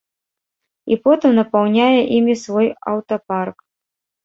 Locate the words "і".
0.95-0.97